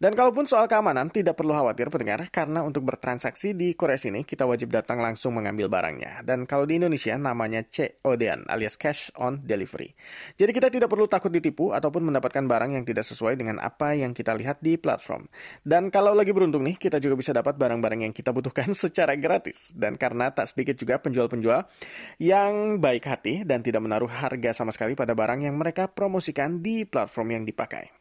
Dan 0.00 0.16
kalaupun 0.16 0.48
soal 0.48 0.64
keamanan, 0.64 1.12
tidak 1.12 1.36
perlu 1.36 1.52
khawatir 1.52 1.92
pendengar, 1.92 2.24
karena 2.32 2.64
untuk 2.64 2.88
bertransaksi 2.88 3.52
di 3.52 3.76
Korea 3.76 4.00
sini, 4.00 4.24
kita 4.24 4.48
wajib 4.48 4.72
datang 4.72 4.96
langsung 4.96 5.36
mengambil 5.36 5.68
barangnya. 5.68 6.24
Dan 6.24 6.48
kalau 6.48 6.64
di 6.64 6.80
Indonesia, 6.80 7.12
namanya 7.20 7.60
COD 7.68 8.48
alias 8.48 8.80
Cash 8.80 9.12
on 9.20 9.44
Delivery. 9.44 9.92
Jadi 10.40 10.56
kita 10.56 10.72
tidak 10.72 10.88
perlu 10.88 11.04
takut 11.04 11.28
ditipu 11.28 11.76
ataupun 11.76 12.08
mendapatkan 12.08 12.40
barang 12.40 12.80
yang 12.80 12.88
tidak 12.88 13.04
sesuai 13.04 13.36
dengan 13.36 13.60
apa 13.60 13.92
yang 13.92 14.16
kita 14.16 14.32
lihat 14.40 14.64
di 14.64 14.80
platform. 14.80 15.28
Dan 15.60 15.92
kalau 15.92 16.16
lagi 16.16 16.32
beruntung 16.32 16.64
nih, 16.64 16.80
kita 16.80 16.96
juga 16.96 17.20
bisa 17.20 17.36
dapat 17.36 17.60
barang-barang 17.60 18.08
yang 18.08 18.16
kita 18.16 18.32
butuhkan 18.32 18.72
secara 18.88 19.20
gratis. 19.20 19.76
Dan 19.76 20.00
karena 20.00 20.32
tak 20.32 20.48
sedikit 20.48 20.80
juga 20.80 20.96
penjual-penjual 20.96 21.68
yang 22.16 22.80
baik 22.80 23.04
hati 23.04 23.44
dan 23.44 23.60
tidak 23.60 23.84
menaruh 23.84 24.08
harga 24.08 24.64
sama 24.64 24.72
sekali 24.72 24.96
pada 24.96 25.12
barang 25.12 25.44
yang 25.44 25.60
mereka 25.60 25.92
promosikan 25.92 26.64
di 26.64 26.88
platform 26.88 27.36
yang 27.36 27.44
dipakai. 27.44 27.99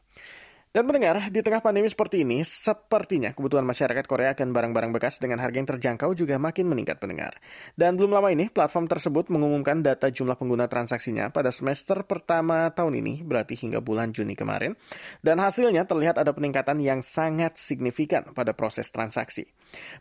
Dan 0.70 0.86
mendengar, 0.86 1.18
di 1.34 1.42
tengah 1.42 1.66
pandemi 1.66 1.90
seperti 1.90 2.22
ini, 2.22 2.46
sepertinya 2.46 3.34
kebutuhan 3.34 3.66
masyarakat 3.66 4.06
Korea 4.06 4.38
akan 4.38 4.54
barang-barang 4.54 4.94
bekas 4.94 5.18
dengan 5.18 5.42
harga 5.42 5.58
yang 5.58 5.66
terjangkau 5.66 6.14
juga 6.14 6.38
makin 6.38 6.70
meningkat 6.70 7.02
pendengar. 7.02 7.42
Dan 7.74 7.98
belum 7.98 8.14
lama 8.14 8.30
ini, 8.30 8.54
platform 8.54 8.86
tersebut 8.86 9.34
mengumumkan 9.34 9.82
data 9.82 10.14
jumlah 10.14 10.38
pengguna 10.38 10.70
transaksinya 10.70 11.34
pada 11.34 11.50
semester 11.50 12.06
pertama 12.06 12.70
tahun 12.70 13.02
ini, 13.02 13.26
berarti 13.26 13.58
hingga 13.58 13.82
bulan 13.82 14.14
Juni 14.14 14.38
kemarin. 14.38 14.78
Dan 15.26 15.42
hasilnya 15.42 15.90
terlihat 15.90 16.22
ada 16.22 16.30
peningkatan 16.38 16.78
yang 16.86 17.02
sangat 17.02 17.58
signifikan 17.58 18.30
pada 18.38 18.54
proses 18.54 18.94
transaksi. 18.94 19.50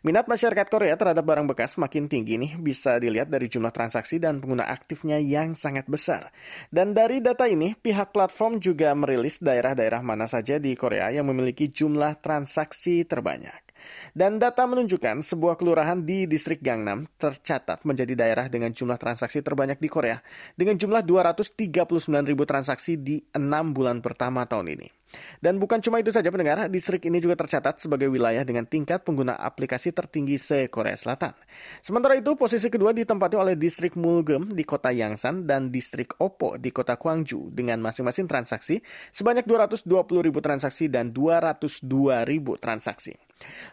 Minat 0.05 0.29
masyarakat 0.29 0.69
Korea 0.69 0.93
terhadap 1.01 1.25
barang 1.25 1.49
bekas 1.49 1.81
makin 1.81 2.05
tinggi 2.05 2.37
nih, 2.37 2.61
bisa 2.61 3.01
dilihat 3.01 3.33
dari 3.33 3.49
jumlah 3.49 3.73
transaksi 3.73 4.21
dan 4.21 4.37
pengguna 4.37 4.69
aktifnya 4.69 5.17
yang 5.17 5.57
sangat 5.57 5.89
besar. 5.89 6.29
Dan 6.69 6.93
dari 6.93 7.25
data 7.25 7.49
ini, 7.49 7.73
pihak 7.73 8.13
platform 8.13 8.61
juga 8.61 8.93
merilis 8.93 9.41
daerah-daerah 9.41 10.05
mana 10.05 10.29
saja 10.29 10.58
di 10.59 10.75
Korea 10.75 11.09
yang 11.09 11.31
memiliki 11.31 11.71
jumlah 11.71 12.19
transaksi 12.19 13.07
terbanyak. 13.07 13.68
Dan 14.11 14.37
data 14.37 14.65
menunjukkan 14.65 15.21
sebuah 15.23 15.55
kelurahan 15.59 16.01
di 16.03 16.25
distrik 16.25 16.63
Gangnam 16.63 17.07
tercatat 17.19 17.83
menjadi 17.83 18.13
daerah 18.15 18.45
dengan 18.47 18.71
jumlah 18.71 18.97
transaksi 18.97 19.43
terbanyak 19.43 19.77
di 19.81 19.89
Korea 19.91 20.17
dengan 20.55 20.77
jumlah 20.77 21.03
239 21.05 22.29
ribu 22.29 22.43
transaksi 22.43 22.99
di 22.99 23.21
enam 23.33 23.71
bulan 23.73 23.99
pertama 24.03 24.45
tahun 24.45 24.79
ini. 24.79 24.99
Dan 25.41 25.57
bukan 25.57 25.81
cuma 25.81 25.97
itu 25.97 26.13
saja 26.13 26.29
pendengar, 26.29 26.69
distrik 26.69 27.01
ini 27.09 27.17
juga 27.17 27.33
tercatat 27.33 27.81
sebagai 27.81 28.05
wilayah 28.11 28.45
dengan 28.45 28.69
tingkat 28.69 29.01
pengguna 29.01 29.33
aplikasi 29.33 29.89
tertinggi 29.89 30.37
se-Korea 30.37 30.93
Selatan. 30.93 31.33
Sementara 31.81 32.13
itu, 32.13 32.37
posisi 32.37 32.69
kedua 32.69 32.93
ditempati 32.93 33.33
oleh 33.33 33.57
distrik 33.57 33.97
Mulgem 33.97 34.53
di 34.53 34.61
kota 34.61 34.93
Yangsan 34.93 35.49
dan 35.49 35.73
distrik 35.73 36.13
Oppo 36.21 36.61
di 36.61 36.69
kota 36.69 36.99
Gwangju 36.99 37.49
dengan 37.49 37.81
masing-masing 37.81 38.29
transaksi 38.29 38.77
sebanyak 39.09 39.49
220 39.49 39.89
ribu 40.21 40.39
transaksi 40.45 40.85
dan 40.91 41.09
202 41.09 42.29
ribu 42.29 42.53
transaksi. 42.61 43.28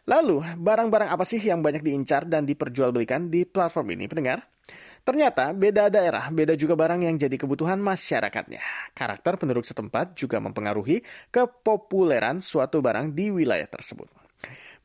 Lalu, 0.07 0.43
barang-barang 0.59 1.11
apa 1.11 1.25
sih 1.27 1.43
yang 1.43 1.63
banyak 1.63 1.83
diincar 1.83 2.27
dan 2.27 2.47
diperjualbelikan 2.47 3.31
di 3.31 3.43
platform 3.43 3.99
ini, 3.99 4.07
pendengar? 4.07 4.47
Ternyata 5.07 5.55
beda 5.55 5.87
daerah, 5.87 6.27
beda 6.35 6.59
juga 6.59 6.75
barang 6.75 7.07
yang 7.07 7.15
jadi 7.15 7.39
kebutuhan 7.39 7.79
masyarakatnya. 7.79 8.91
Karakter 8.91 9.39
penduduk 9.39 9.63
setempat 9.63 10.19
juga 10.19 10.43
mempengaruhi 10.43 11.07
kepopuleran 11.31 12.43
suatu 12.43 12.83
barang 12.83 13.15
di 13.15 13.31
wilayah 13.31 13.71
tersebut. 13.71 14.26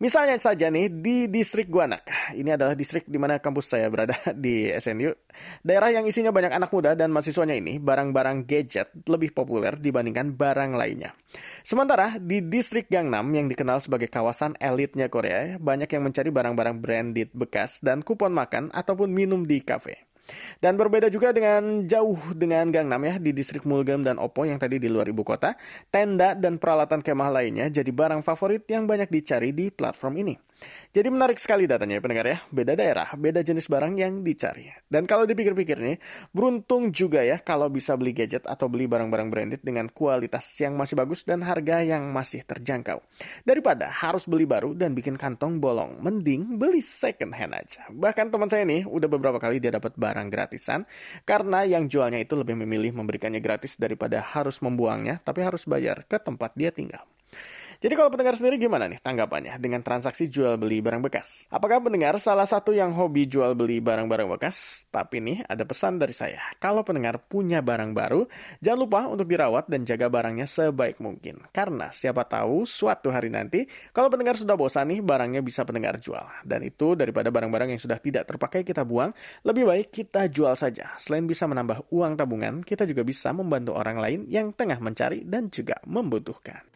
Misalnya 0.01 0.41
saja 0.41 0.74
nih 0.74 0.89
di 0.89 1.29
distrik 1.29 1.70
Guanak. 1.70 2.34
Ini 2.34 2.58
adalah 2.58 2.74
distrik 2.74 3.05
di 3.05 3.22
mana 3.22 3.38
kampus 3.38 3.70
saya 3.70 3.86
berada 3.86 4.17
di 4.34 4.74
SNU. 4.74 5.13
Daerah 5.62 5.93
yang 5.93 6.10
isinya 6.10 6.34
banyak 6.34 6.50
anak 6.58 6.74
muda 6.74 6.98
dan 6.98 7.13
mahasiswanya 7.13 7.53
ini, 7.53 7.77
barang-barang 7.77 8.50
gadget 8.50 8.89
lebih 9.05 9.29
populer 9.29 9.77
dibandingkan 9.77 10.34
barang 10.34 10.74
lainnya. 10.74 11.13
Sementara 11.62 12.17
di 12.17 12.41
distrik 12.41 12.89
Gangnam 12.89 13.29
yang 13.29 13.46
dikenal 13.46 13.77
sebagai 13.77 14.10
kawasan 14.10 14.58
elitnya 14.58 15.05
Korea, 15.05 15.62
banyak 15.62 15.93
yang 15.93 16.10
mencari 16.10 16.34
barang-barang 16.34 16.81
branded 16.81 17.29
bekas 17.38 17.77
dan 17.86 18.01
kupon 18.01 18.34
makan 18.34 18.74
ataupun 18.74 19.13
minum 19.13 19.46
di 19.46 19.62
kafe. 19.62 20.10
Dan 20.59 20.75
berbeda 20.75 21.07
juga 21.07 21.31
dengan 21.31 21.85
jauh 21.88 22.19
dengan 22.35 22.69
Gangnam 22.69 23.01
ya 23.03 23.15
di 23.17 23.31
distrik 23.31 23.63
Mulgam 23.63 24.03
dan 24.05 24.19
Oppo 24.19 24.43
yang 24.45 24.57
tadi 24.61 24.77
di 24.77 24.88
luar 24.88 25.07
ibu 25.09 25.23
kota, 25.25 25.55
tenda 25.89 26.38
dan 26.38 26.59
peralatan 26.61 27.01
kemah 27.01 27.29
lainnya 27.31 27.67
jadi 27.71 27.89
barang 27.89 28.21
favorit 28.21 28.67
yang 28.69 28.85
banyak 28.85 29.09
dicari 29.09 29.51
di 29.51 29.71
platform 29.71 30.21
ini. 30.21 30.50
Jadi 30.91 31.07
menarik 31.07 31.39
sekali 31.39 31.65
datanya 31.65 31.97
ya 31.97 32.01
pendengar 32.03 32.27
ya. 32.27 32.37
Beda 32.51 32.73
daerah, 32.75 33.09
beda 33.15 33.41
jenis 33.41 33.65
barang 33.71 33.93
yang 33.97 34.21
dicari. 34.21 34.69
Dan 34.87 35.07
kalau 35.07 35.23
dipikir-pikir 35.23 35.77
nih, 35.79 35.97
beruntung 36.35 36.91
juga 36.91 37.23
ya 37.23 37.39
kalau 37.39 37.71
bisa 37.71 37.95
beli 37.95 38.11
gadget 38.11 38.43
atau 38.45 38.67
beli 38.67 38.85
barang-barang 38.85 39.27
branded 39.31 39.61
dengan 39.63 39.87
kualitas 39.89 40.45
yang 40.59 40.75
masih 40.75 40.99
bagus 40.99 41.23
dan 41.23 41.41
harga 41.41 41.81
yang 41.81 42.11
masih 42.11 42.43
terjangkau. 42.43 43.01
Daripada 43.47 43.89
harus 43.89 44.27
beli 44.27 44.45
baru 44.45 44.75
dan 44.75 44.93
bikin 44.93 45.15
kantong 45.15 45.57
bolong, 45.57 45.97
mending 46.03 46.59
beli 46.59 46.83
second 46.83 47.33
hand 47.33 47.55
aja. 47.55 47.87
Bahkan 47.89 48.29
teman 48.29 48.51
saya 48.51 48.67
nih 48.67 48.85
udah 48.85 49.07
beberapa 49.07 49.39
kali 49.39 49.63
dia 49.63 49.73
dapat 49.73 49.95
barang 49.97 50.27
gratisan 50.29 50.85
karena 51.23 51.63
yang 51.65 51.87
jualnya 51.87 52.19
itu 52.21 52.35
lebih 52.35 52.59
memilih 52.59 52.93
memberikannya 52.93 53.39
gratis 53.39 53.79
daripada 53.79 54.21
harus 54.21 54.59
membuangnya 54.59 55.23
tapi 55.23 55.41
harus 55.41 55.65
bayar 55.65 56.03
ke 56.05 56.19
tempat 56.19 56.53
dia 56.53 56.69
tinggal. 56.69 57.07
Jadi 57.81 57.97
kalau 57.97 58.13
pendengar 58.13 58.38
sendiri 58.38 58.61
gimana 58.61 58.85
nih 58.85 59.01
tanggapannya 59.01 59.57
dengan 59.57 59.81
transaksi 59.81 60.29
jual 60.29 60.53
beli 60.61 60.85
barang 60.85 61.01
bekas? 61.01 61.50
Apakah 61.50 61.81
pendengar 61.81 62.13
salah 62.21 62.45
satu 62.45 62.77
yang 62.77 62.93
hobi 62.93 63.25
jual 63.25 63.57
beli 63.57 63.81
barang-barang 63.81 64.29
bekas? 64.38 64.85
Tapi 64.93 65.17
nih 65.17 65.38
ada 65.50 65.65
pesan 65.65 65.97
dari 65.97 66.13
saya. 66.13 66.38
Kalau 66.61 66.85
pendengar 66.85 67.17
punya 67.25 67.65
barang 67.65 67.97
baru, 67.97 68.29
jangan 68.61 68.79
lupa 68.85 69.09
untuk 69.09 69.25
dirawat 69.25 69.65
dan 69.65 69.81
jaga 69.81 70.13
barangnya 70.13 70.45
sebaik 70.45 71.01
mungkin. 71.01 71.41
Karena 71.50 71.89
siapa 71.89 72.21
tahu 72.29 72.69
suatu 72.69 73.09
hari 73.09 73.33
nanti 73.33 73.65
kalau 73.89 74.13
pendengar 74.13 74.38
sudah 74.38 74.53
bosan 74.53 74.93
nih 74.93 75.01
barangnya 75.01 75.41
bisa 75.41 75.65
pendengar 75.65 75.97
jual. 75.97 76.21
Dan 76.45 76.61
itu 76.61 76.93
daripada 76.93 77.33
barang-barang 77.33 77.73
yang 77.73 77.81
sudah 77.81 77.97
tidak 77.97 78.29
terpakai 78.29 78.61
kita 78.61 78.85
buang, 78.85 79.09
lebih 79.41 79.65
baik 79.65 79.89
kita 79.89 80.29
jual 80.29 80.53
saja. 80.53 80.93
Selain 81.01 81.25
bisa 81.25 81.50
menambah 81.50 81.89
uang 81.89 82.13
tabungan, 82.13 82.61
kita 82.61 82.85
juga 82.85 83.01
bisa 83.01 83.33
membantu 83.33 83.73
orang 83.73 83.97
lain 83.97 84.19
yang 84.29 84.53
tengah 84.53 84.77
mencari 84.77 85.25
dan 85.25 85.50
juga 85.50 85.81
membutuhkan. 85.89 86.70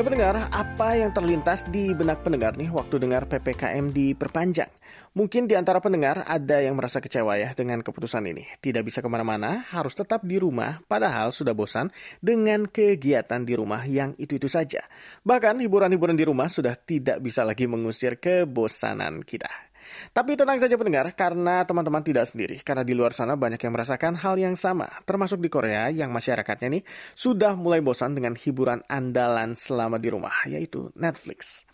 Ya 0.00 0.08
pendengar, 0.08 0.48
apa 0.48 0.96
yang 0.96 1.12
terlintas 1.12 1.60
di 1.68 1.92
benak 1.92 2.24
pendengar 2.24 2.56
nih 2.56 2.72
waktu 2.72 2.96
dengar 2.96 3.28
PPKM 3.28 3.92
diperpanjang? 3.92 4.72
Mungkin 5.12 5.44
di 5.44 5.52
antara 5.52 5.76
pendengar 5.76 6.24
ada 6.24 6.56
yang 6.56 6.80
merasa 6.80 7.04
kecewa 7.04 7.36
ya 7.36 7.52
dengan 7.52 7.84
keputusan 7.84 8.24
ini. 8.24 8.48
Tidak 8.64 8.80
bisa 8.80 9.04
ke 9.04 9.08
mana-mana, 9.12 9.60
harus 9.68 9.92
tetap 9.92 10.24
di 10.24 10.40
rumah, 10.40 10.80
padahal 10.88 11.36
sudah 11.36 11.52
bosan 11.52 11.92
dengan 12.16 12.64
kegiatan 12.64 13.44
di 13.44 13.52
rumah 13.52 13.84
yang 13.84 14.16
itu-itu 14.16 14.48
saja. 14.48 14.88
Bahkan 15.20 15.60
hiburan-hiburan 15.68 16.16
di 16.16 16.24
rumah 16.24 16.48
sudah 16.48 16.80
tidak 16.80 17.20
bisa 17.20 17.44
lagi 17.44 17.68
mengusir 17.68 18.16
kebosanan 18.16 19.20
kita. 19.20 19.69
Tapi 20.10 20.34
tenang 20.38 20.58
saja 20.58 20.74
pendengar, 20.74 21.10
karena 21.14 21.62
teman-teman 21.64 22.02
tidak 22.04 22.28
sendiri. 22.28 22.60
Karena 22.60 22.82
di 22.86 22.94
luar 22.96 23.14
sana 23.16 23.36
banyak 23.36 23.60
yang 23.60 23.72
merasakan 23.74 24.18
hal 24.18 24.34
yang 24.36 24.54
sama. 24.54 24.88
Termasuk 25.04 25.38
di 25.42 25.48
Korea 25.52 25.88
yang 25.90 26.10
masyarakatnya 26.10 26.80
nih 26.80 26.82
sudah 27.14 27.54
mulai 27.54 27.80
bosan 27.80 28.14
dengan 28.14 28.34
hiburan 28.34 28.82
andalan 28.86 29.52
selama 29.54 30.00
di 30.00 30.08
rumah, 30.10 30.34
yaitu 30.46 30.88
Netflix. 30.94 31.68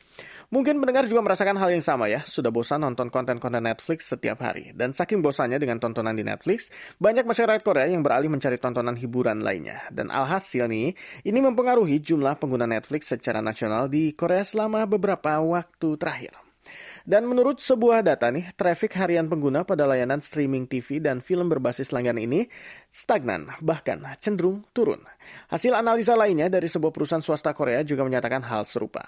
Mungkin 0.49 0.79
pendengar 0.81 1.05
juga 1.11 1.21
merasakan 1.21 1.59
hal 1.61 1.75
yang 1.75 1.85
sama 1.85 2.09
ya, 2.09 2.25
sudah 2.25 2.49
bosan 2.49 2.81
nonton 2.81 3.13
konten-konten 3.13 3.61
Netflix 3.61 4.09
setiap 4.09 4.41
hari. 4.41 4.73
Dan 4.73 4.97
saking 4.97 5.21
bosannya 5.21 5.61
dengan 5.61 5.83
tontonan 5.83 6.17
di 6.17 6.25
Netflix, 6.25 6.73
banyak 6.97 7.27
masyarakat 7.27 7.61
Korea 7.61 7.91
yang 7.91 8.01
beralih 8.01 8.33
mencari 8.33 8.57
tontonan 8.57 8.97
hiburan 8.97 9.43
lainnya. 9.45 9.85
Dan 9.93 10.09
alhasil 10.09 10.65
nih, 10.71 10.97
ini 11.27 11.39
mempengaruhi 11.43 12.01
jumlah 12.01 12.39
pengguna 12.41 12.65
Netflix 12.65 13.13
secara 13.13 13.45
nasional 13.45 13.91
di 13.91 14.17
Korea 14.17 14.47
selama 14.47 14.89
beberapa 14.89 15.37
waktu 15.43 15.99
terakhir. 16.01 16.46
Dan 17.07 17.31
menurut 17.31 17.63
sebuah 17.63 18.03
data 18.03 18.29
nih, 18.33 18.55
traffic 18.59 18.97
harian 18.99 19.31
pengguna 19.31 19.63
pada 19.63 19.87
layanan 19.87 20.19
streaming 20.19 20.67
TV 20.67 20.99
dan 20.99 21.23
film 21.23 21.47
berbasis 21.47 21.95
langganan 21.95 22.27
ini 22.27 22.41
stagnan, 22.91 23.53
bahkan 23.63 24.03
cenderung 24.19 24.67
turun. 24.75 25.03
Hasil 25.53 25.75
analisa 25.75 26.19
lainnya 26.19 26.51
dari 26.51 26.67
sebuah 26.67 26.91
perusahaan 26.91 27.23
swasta 27.23 27.55
Korea 27.55 27.87
juga 27.87 28.03
menyatakan 28.03 28.43
hal 28.47 28.67
serupa. 28.67 29.07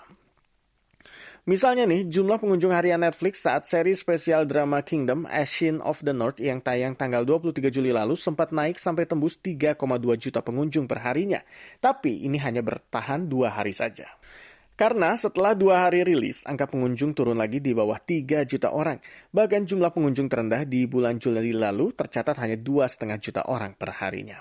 Misalnya 1.48 1.88
nih, 1.88 2.04
jumlah 2.04 2.36
pengunjung 2.44 2.76
harian 2.76 3.00
Netflix 3.00 3.40
saat 3.40 3.64
seri 3.64 3.96
spesial 3.96 4.44
drama 4.44 4.84
Kingdom, 4.84 5.24
Ashen 5.24 5.80
of 5.80 5.96
the 6.04 6.12
North 6.12 6.36
yang 6.36 6.60
tayang 6.60 6.92
tanggal 6.92 7.24
23 7.24 7.72
Juli 7.72 7.88
lalu 7.88 8.20
sempat 8.20 8.52
naik 8.52 8.76
sampai 8.76 9.08
tembus 9.08 9.40
3,2 9.40 9.80
juta 10.20 10.44
pengunjung 10.44 10.84
per 10.84 11.00
harinya. 11.00 11.40
Tapi 11.80 12.28
ini 12.28 12.36
hanya 12.36 12.60
bertahan 12.60 13.32
dua 13.32 13.56
hari 13.56 13.72
saja. 13.72 14.12
Karena 14.78 15.18
setelah 15.18 15.58
dua 15.58 15.90
hari 15.90 16.06
rilis, 16.06 16.46
angka 16.46 16.70
pengunjung 16.70 17.10
turun 17.10 17.34
lagi 17.34 17.58
di 17.58 17.74
bawah 17.74 17.98
3 17.98 18.46
juta 18.46 18.70
orang. 18.70 19.02
Bahkan 19.34 19.66
jumlah 19.66 19.90
pengunjung 19.90 20.30
terendah 20.30 20.62
di 20.62 20.86
bulan 20.86 21.18
Juli 21.18 21.50
lalu 21.50 21.90
tercatat 21.90 22.38
hanya 22.38 22.54
2,5 22.54 23.18
juta 23.18 23.42
orang 23.50 23.74
per 23.74 23.90
harinya. 23.98 24.38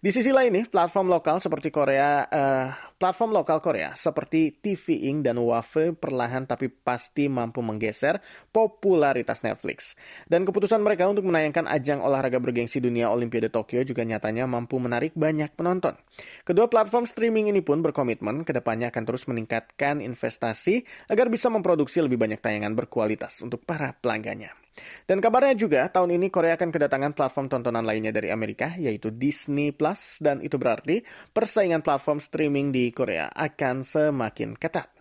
Di 0.00 0.10
sisi 0.12 0.30
lain 0.30 0.52
nih, 0.52 0.66
platform 0.68 1.08
lokal 1.08 1.40
seperti 1.40 1.72
Korea, 1.72 2.24
uh, 2.28 2.68
platform 2.96 3.36
lokal 3.36 3.60
Korea 3.60 3.92
seperti 3.92 4.56
TV 4.56 5.08
Ing 5.12 5.20
dan 5.20 5.36
Wave 5.36 5.92
perlahan 5.96 6.48
tapi 6.48 6.72
pasti 6.72 7.28
mampu 7.28 7.60
menggeser 7.60 8.20
popularitas 8.52 9.44
Netflix. 9.44 9.94
Dan 10.24 10.48
keputusan 10.48 10.80
mereka 10.80 11.08
untuk 11.08 11.28
menayangkan 11.28 11.68
ajang 11.68 12.00
olahraga 12.00 12.40
bergengsi 12.40 12.80
dunia 12.80 13.12
Olimpiade 13.12 13.52
Tokyo 13.52 13.84
juga 13.84 14.04
nyatanya 14.04 14.48
mampu 14.48 14.80
menarik 14.80 15.12
banyak 15.12 15.52
penonton. 15.54 15.96
Kedua 16.44 16.68
platform 16.68 17.04
streaming 17.04 17.52
ini 17.52 17.60
pun 17.60 17.84
berkomitmen 17.84 18.44
ke 18.44 18.52
depannya 18.56 18.88
akan 18.88 19.04
terus 19.04 19.28
meningkatkan 19.28 20.00
investasi 20.00 20.84
agar 21.12 21.28
bisa 21.28 21.52
memproduksi 21.52 22.00
lebih 22.00 22.16
banyak 22.16 22.40
tayangan 22.40 22.72
berkualitas 22.72 23.44
untuk 23.44 23.64
para 23.64 23.92
pelanggannya. 23.96 24.65
Dan 25.08 25.24
kabarnya 25.24 25.56
juga 25.56 25.88
tahun 25.88 26.20
ini 26.20 26.28
Korea 26.28 26.54
akan 26.54 26.68
kedatangan 26.68 27.12
platform 27.16 27.46
tontonan 27.48 27.84
lainnya 27.84 28.12
dari 28.12 28.28
Amerika 28.28 28.76
yaitu 28.76 29.08
Disney 29.08 29.72
Plus 29.72 30.20
dan 30.20 30.44
itu 30.44 30.60
berarti 30.60 31.00
persaingan 31.32 31.80
platform 31.80 32.20
streaming 32.20 32.70
di 32.70 32.92
Korea 32.92 33.32
akan 33.32 33.82
semakin 33.82 34.54
ketat. 34.56 34.96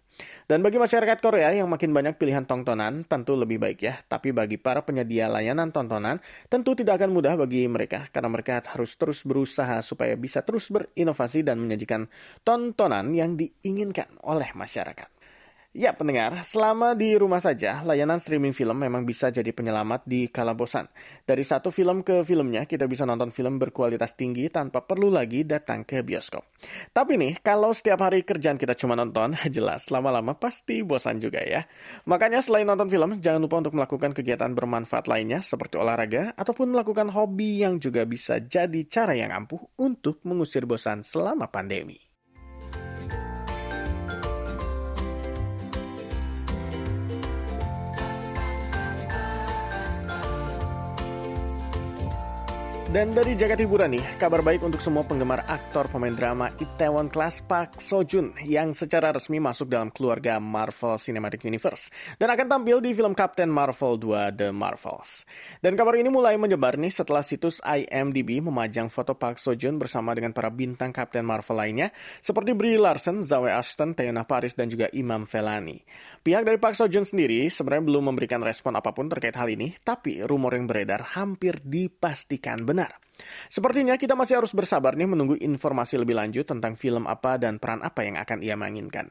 Dan 0.45 0.63
bagi 0.63 0.79
masyarakat 0.79 1.19
Korea 1.19 1.51
yang 1.51 1.67
makin 1.67 1.91
banyak 1.91 2.15
pilihan 2.15 2.47
tontonan 2.47 3.03
tentu 3.03 3.35
lebih 3.35 3.59
baik 3.59 3.79
ya. 3.83 3.99
Tapi 3.99 4.31
bagi 4.31 4.55
para 4.55 4.85
penyedia 4.85 5.27
layanan 5.27 5.75
tontonan 5.75 6.23
tentu 6.47 6.71
tidak 6.77 7.03
akan 7.03 7.11
mudah 7.11 7.35
bagi 7.35 7.67
mereka 7.67 8.07
karena 8.13 8.31
mereka 8.31 8.63
harus 8.63 8.95
terus 8.95 9.27
berusaha 9.27 9.83
supaya 9.83 10.15
bisa 10.15 10.39
terus 10.45 10.71
berinovasi 10.71 11.43
dan 11.43 11.59
menyajikan 11.59 12.07
tontonan 12.47 13.11
yang 13.11 13.35
diinginkan 13.35 14.07
oleh 14.23 14.55
masyarakat. 14.55 15.14
Ya 15.75 15.91
pendengar, 15.91 16.31
selama 16.47 16.95
di 16.95 17.19
rumah 17.19 17.43
saja, 17.43 17.83
layanan 17.83 18.15
streaming 18.23 18.55
film 18.55 18.79
memang 18.79 19.03
bisa 19.03 19.27
jadi 19.27 19.51
penyelamat 19.51 20.07
di 20.07 20.31
kala 20.31 20.55
bosan. 20.55 20.87
Dari 21.27 21.43
satu 21.43 21.67
film 21.67 21.99
ke 21.99 22.23
filmnya, 22.23 22.63
kita 22.63 22.87
bisa 22.87 23.03
nonton 23.03 23.35
film 23.35 23.59
berkualitas 23.59 24.15
tinggi 24.15 24.47
tanpa 24.47 24.87
perlu 24.87 25.11
lagi 25.11 25.43
datang 25.43 25.83
ke 25.83 25.99
bioskop. 25.99 26.47
Tapi 26.95 27.19
nih, 27.19 27.43
kalau 27.43 27.75
setiap 27.75 28.07
hari 28.07 28.23
kerjaan 28.23 28.55
kita 28.55 28.71
cuma 28.79 28.95
nonton, 28.95 29.35
jelas 29.51 29.91
lama-lama 29.91 30.39
pasti 30.39 30.79
bosan 30.79 31.19
juga 31.19 31.43
ya. 31.43 31.67
Makanya 32.07 32.39
selain 32.39 32.63
nonton 32.63 32.87
film, 32.87 33.19
jangan 33.19 33.43
lupa 33.43 33.59
untuk 33.59 33.75
melakukan 33.75 34.15
kegiatan 34.15 34.55
bermanfaat 34.55 35.11
lainnya 35.11 35.43
seperti 35.43 35.75
olahraga 35.75 36.31
ataupun 36.39 36.71
melakukan 36.71 37.11
hobi 37.11 37.67
yang 37.67 37.83
juga 37.83 38.07
bisa 38.07 38.39
jadi 38.39 38.79
cara 38.87 39.11
yang 39.11 39.35
ampuh 39.35 39.59
untuk 39.75 40.23
mengusir 40.23 40.63
bosan 40.63 41.03
selama 41.03 41.51
pandemi. 41.51 42.04
Dan 52.95 53.11
dari 53.11 53.35
jagat 53.35 53.59
hiburan 53.59 53.91
nih, 53.91 54.05
kabar 54.15 54.39
baik 54.39 54.63
untuk 54.63 54.79
semua 54.79 55.03
penggemar 55.03 55.43
aktor 55.51 55.83
pemain 55.91 56.15
drama 56.15 56.47
Itaewon 56.63 57.11
Class 57.11 57.43
Park 57.43 57.83
Seo 57.83 58.07
Joon 58.07 58.31
yang 58.47 58.71
secara 58.71 59.11
resmi 59.11 59.35
masuk 59.35 59.67
dalam 59.67 59.91
keluarga 59.91 60.39
Marvel 60.39 60.95
Cinematic 60.95 61.43
Universe 61.43 61.91
dan 62.15 62.31
akan 62.31 62.47
tampil 62.47 62.79
di 62.79 62.95
film 62.95 63.11
Captain 63.11 63.51
Marvel 63.51 63.99
2 63.99 64.39
The 64.39 64.55
Marvels. 64.55 65.27
Dan 65.59 65.75
kabar 65.75 65.99
ini 65.99 66.07
mulai 66.07 66.39
menyebar 66.39 66.79
nih 66.79 66.87
setelah 66.87 67.19
situs 67.19 67.59
IMDb 67.67 68.39
memajang 68.39 68.87
foto 68.87 69.11
Park 69.11 69.43
Seo 69.43 69.59
Joon 69.59 69.75
bersama 69.75 70.15
dengan 70.15 70.31
para 70.31 70.47
bintang 70.47 70.95
Captain 70.95 71.27
Marvel 71.27 71.59
lainnya 71.59 71.91
seperti 72.23 72.55
Brie 72.55 72.79
Larson, 72.79 73.27
Zoe 73.27 73.51
Ashton, 73.51 73.91
Teyonah 73.91 74.23
Paris 74.23 74.55
dan 74.55 74.71
juga 74.71 74.87
Imam 74.95 75.27
Felani. 75.27 75.83
Pihak 76.23 76.47
dari 76.47 76.55
Park 76.63 76.79
Seo 76.79 76.87
Joon 76.87 77.03
sendiri 77.03 77.43
sebenarnya 77.51 77.91
belum 77.91 78.15
memberikan 78.15 78.39
respon 78.39 78.79
apa 78.79 78.95
pun 78.95 79.11
terkait 79.11 79.35
hal 79.35 79.51
ini, 79.51 79.75
tapi 79.83 80.23
rumor 80.23 80.55
yang 80.55 80.63
beredar 80.63 81.03
hampir 81.11 81.59
dipastikan 81.59 82.63
benar. 82.63 82.84
Sepertinya 83.47 83.95
kita 83.95 84.17
masih 84.17 84.41
harus 84.41 84.51
bersabar 84.51 84.97
nih 84.97 85.07
menunggu 85.07 85.37
informasi 85.39 86.01
lebih 86.01 86.17
lanjut 86.17 86.43
tentang 86.43 86.75
film 86.75 87.07
apa 87.07 87.39
dan 87.39 87.61
peran 87.61 87.79
apa 87.85 88.03
yang 88.03 88.19
akan 88.19 88.43
ia 88.43 88.59
mainkan. 88.59 89.07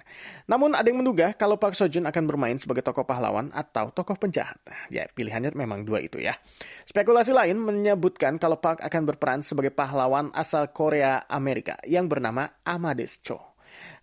Namun 0.51 0.77
ada 0.77 0.85
yang 0.85 1.01
menduga 1.01 1.33
kalau 1.33 1.57
Park 1.57 1.79
Seo 1.79 1.89
Joon 1.89 2.05
akan 2.05 2.25
bermain 2.29 2.57
sebagai 2.61 2.85
tokoh 2.85 3.07
pahlawan 3.09 3.49
atau 3.55 3.95
tokoh 3.95 4.19
penjahat. 4.19 4.61
Ya, 4.93 5.09
pilihannya 5.09 5.57
memang 5.57 5.87
dua 5.87 6.03
itu 6.05 6.21
ya. 6.21 6.37
Spekulasi 6.85 7.33
lain 7.33 7.57
menyebutkan 7.63 8.37
kalau 8.37 8.61
Park 8.61 8.85
akan 8.85 9.03
berperan 9.09 9.41
sebagai 9.41 9.73
pahlawan 9.73 10.35
asal 10.37 10.69
Korea 10.75 11.25
Amerika 11.31 11.81
yang 11.87 12.11
bernama 12.11 12.53
Amadeus 12.67 13.23
Cho. 13.25 13.54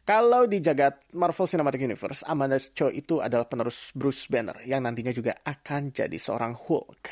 Kalau 0.02 0.50
di 0.50 0.58
jagat 0.58 1.14
Marvel 1.14 1.46
Cinematic 1.46 1.86
Universe, 1.86 2.26
Amanda 2.26 2.58
Cho 2.58 2.90
itu 2.90 3.22
adalah 3.22 3.46
penerus 3.46 3.94
Bruce 3.94 4.26
Banner 4.26 4.58
yang 4.66 4.82
nantinya 4.82 5.14
juga 5.14 5.38
akan 5.46 5.94
jadi 5.94 6.18
seorang 6.18 6.58
Hulk. 6.58 7.06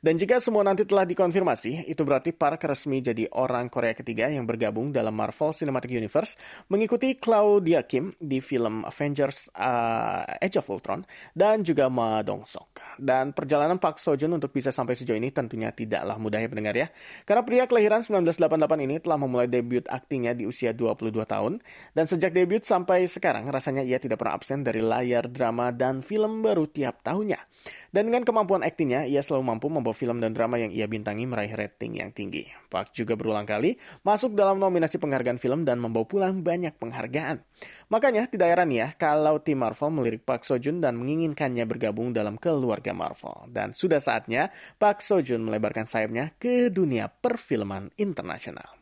Dan 0.00 0.16
jika 0.16 0.40
semua 0.40 0.64
nanti 0.64 0.88
telah 0.88 1.04
dikonfirmasi, 1.04 1.92
itu 1.92 2.00
berarti 2.08 2.32
Park 2.32 2.64
resmi 2.64 3.04
jadi 3.04 3.28
orang 3.36 3.68
Korea 3.68 3.92
ketiga 3.92 4.32
yang 4.32 4.48
bergabung 4.48 4.96
dalam 4.96 5.12
Marvel 5.12 5.52
Cinematic 5.52 5.92
Universe 5.92 6.40
mengikuti 6.72 7.20
Claudia 7.20 7.84
Kim 7.84 8.16
di 8.16 8.40
film 8.40 8.88
Avengers 8.88 9.52
uh, 9.52 10.24
Age 10.40 10.56
of 10.56 10.72
Ultron 10.72 11.04
dan 11.36 11.60
juga 11.60 11.92
Ma 11.92 12.24
Dong 12.24 12.48
Sok. 12.48 12.96
Dan 12.96 13.36
perjalanan 13.36 13.76
Park 13.76 14.00
Seo 14.00 14.16
Joon 14.16 14.40
untuk 14.40 14.56
bisa 14.56 14.72
sampai 14.72 14.96
sejauh 14.96 15.20
ini 15.20 15.28
tentunya 15.28 15.68
tidaklah 15.68 16.16
mudah 16.16 16.40
ya 16.40 16.48
pendengar 16.48 16.74
ya. 16.80 16.88
Karena 17.28 17.44
pria 17.44 17.68
kelahiran 17.68 18.00
1988 18.00 18.88
ini 18.88 18.96
telah 19.04 19.20
memulai 19.20 19.52
debut 19.52 19.84
aktingnya 19.84 20.32
di 20.32 20.48
usia 20.48 20.72
22 20.72 21.12
tahun 21.28 21.60
dan 21.92 22.04
sejak 22.08 22.21
Sejak 22.22 22.38
debut 22.38 22.62
sampai 22.62 23.10
sekarang, 23.10 23.50
rasanya 23.50 23.82
ia 23.82 23.98
tidak 23.98 24.22
pernah 24.22 24.38
absen 24.38 24.62
dari 24.62 24.78
layar 24.78 25.26
drama 25.26 25.74
dan 25.74 26.06
film 26.06 26.38
baru 26.38 26.70
tiap 26.70 27.02
tahunnya. 27.02 27.50
Dan 27.90 28.06
dengan 28.06 28.22
kemampuan 28.22 28.62
aktingnya, 28.62 29.10
ia 29.10 29.26
selalu 29.26 29.42
mampu 29.50 29.66
membawa 29.66 29.90
film 29.90 30.22
dan 30.22 30.30
drama 30.30 30.54
yang 30.54 30.70
ia 30.70 30.86
bintangi 30.86 31.26
meraih 31.26 31.50
rating 31.50 31.98
yang 31.98 32.14
tinggi. 32.14 32.46
Park 32.70 32.94
juga 32.94 33.18
berulang 33.18 33.42
kali 33.42 33.74
masuk 34.06 34.38
dalam 34.38 34.62
nominasi 34.62 35.02
penghargaan 35.02 35.42
film 35.42 35.66
dan 35.66 35.82
membawa 35.82 36.06
pulang 36.06 36.46
banyak 36.46 36.78
penghargaan. 36.78 37.42
Makanya 37.90 38.30
tidak 38.30 38.54
heran 38.54 38.70
ya 38.70 38.94
kalau 38.94 39.42
tim 39.42 39.58
Marvel 39.58 39.90
melirik 39.90 40.22
Park 40.22 40.46
Seo 40.46 40.62
Joon 40.62 40.78
dan 40.78 40.94
menginginkannya 40.94 41.66
bergabung 41.66 42.14
dalam 42.14 42.38
keluarga 42.38 42.94
Marvel. 42.94 43.50
Dan 43.50 43.74
sudah 43.74 43.98
saatnya 43.98 44.54
Park 44.78 45.02
Seo 45.02 45.18
Joon 45.18 45.42
melebarkan 45.42 45.90
sayapnya 45.90 46.38
ke 46.38 46.70
dunia 46.70 47.10
perfilman 47.10 47.90
internasional. 47.98 48.81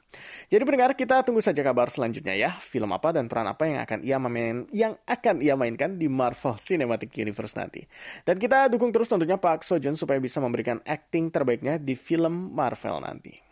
Jadi 0.50 0.62
pendengar 0.66 0.92
kita 0.98 1.22
tunggu 1.22 1.42
saja 1.42 1.62
kabar 1.62 1.90
selanjutnya 1.90 2.34
ya. 2.34 2.50
Film 2.58 2.90
apa 2.90 3.14
dan 3.14 3.30
peran 3.30 3.46
apa 3.46 3.62
yang 3.66 3.78
akan 3.82 3.98
ia 4.02 4.16
main 4.18 4.66
yang 4.74 4.94
akan 5.06 5.42
ia 5.42 5.54
mainkan 5.54 5.98
di 5.98 6.10
Marvel 6.10 6.58
Cinematic 6.58 7.14
Universe 7.18 7.54
nanti. 7.58 7.86
Dan 8.26 8.38
kita 8.38 8.70
dukung 8.70 8.90
terus 8.90 9.10
tentunya 9.10 9.38
Pak 9.38 9.62
Sojun 9.62 9.94
supaya 9.94 10.18
bisa 10.18 10.42
memberikan 10.42 10.82
acting 10.86 11.30
terbaiknya 11.30 11.78
di 11.78 11.94
film 11.94 12.54
Marvel 12.54 13.02
nanti. 13.02 13.49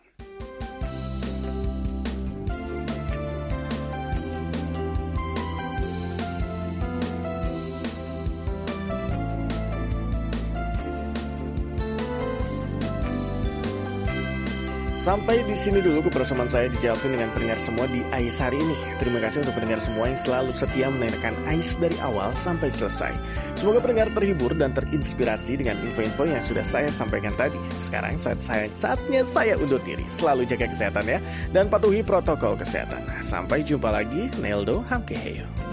Sampai 15.09 15.41
di 15.41 15.57
sini 15.57 15.81
dulu 15.81 16.05
kebersamaan 16.05 16.45
saya 16.45 16.69
di 16.69 16.77
Jalvin 16.85 17.17
dengan 17.17 17.33
pendengar 17.33 17.57
semua 17.57 17.89
di 17.89 18.05
AIS 18.13 18.37
hari 18.37 18.61
ini. 18.61 18.77
Terima 19.01 19.17
kasih 19.17 19.41
untuk 19.41 19.57
pendengar 19.57 19.81
semua 19.81 20.05
yang 20.05 20.21
selalu 20.21 20.53
setia 20.53 20.85
mendengarkan 20.93 21.33
AIS 21.49 21.81
dari 21.81 21.97
awal 22.05 22.29
sampai 22.37 22.69
selesai. 22.69 23.17
Semoga 23.57 23.81
pendengar 23.81 24.13
terhibur 24.13 24.53
dan 24.53 24.69
terinspirasi 24.69 25.65
dengan 25.65 25.81
info-info 25.81 26.29
yang 26.29 26.45
sudah 26.45 26.61
saya 26.61 26.93
sampaikan 26.93 27.33
tadi. 27.41 27.57
Sekarang 27.81 28.21
saat 28.21 28.37
saya, 28.37 28.69
saatnya 28.77 29.25
saya 29.25 29.57
undur 29.57 29.81
diri. 29.81 30.05
Selalu 30.05 30.45
jaga 30.45 30.69
kesehatan 30.69 31.09
ya, 31.09 31.17
dan 31.57 31.73
patuhi 31.73 32.05
protokol 32.05 32.53
kesehatan. 32.53 33.01
Sampai 33.25 33.65
jumpa 33.65 33.89
lagi, 33.89 34.29
Neldo 34.37 34.85
Hamkeheyo. 34.93 35.68